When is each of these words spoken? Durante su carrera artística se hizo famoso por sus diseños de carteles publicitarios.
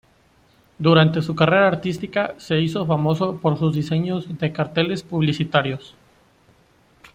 Durante 0.79 1.21
su 1.21 1.35
carrera 1.35 1.67
artística 1.67 2.33
se 2.39 2.59
hizo 2.59 2.87
famoso 2.87 3.37
por 3.37 3.59
sus 3.59 3.75
diseños 3.75 4.25
de 4.39 4.51
carteles 4.51 5.03
publicitarios. 5.03 5.93